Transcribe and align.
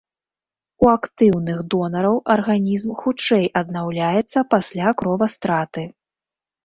У 0.85 0.87
актыўных 0.99 1.59
донараў 1.73 2.15
арганізм 2.35 2.95
хутчэй 3.03 3.45
аднаўляецца 3.63 4.47
пасля 4.55 4.87
кровастраты. 5.03 5.83